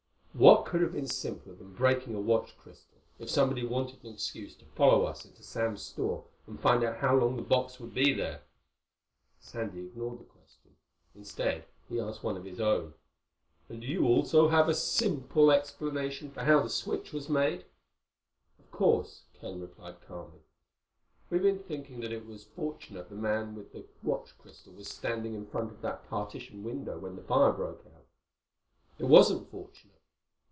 [0.33, 4.55] "What could have been simpler than breaking a watch crystal, if somebody wanted an excuse
[4.55, 8.13] to follow us into Sam's store and find out how long the box would be
[8.13, 8.41] there?"
[9.41, 10.77] Sandy ignored the question.
[11.13, 12.93] Instead he asked one of his own.
[13.67, 17.65] "And do you also have a 'simple' explanation for how the switch was made?"
[18.57, 20.39] "Of course," Ken replied calmly.
[21.29, 25.33] "We've been thinking that it was fortunate the man with the watch crystal was standing
[25.33, 28.05] in front of that partition window when the fire broke out.
[28.97, 29.97] It wasn't fortunate.